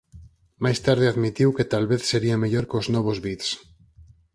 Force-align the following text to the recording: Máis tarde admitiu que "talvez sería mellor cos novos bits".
Máis 0.63 0.79
tarde 0.85 1.05
admitiu 1.13 1.49
que 1.57 1.69
"talvez 1.73 2.01
sería 2.11 2.41
mellor 2.43 2.65
cos 2.71 2.87
novos 2.95 3.17
bits". 3.25 3.47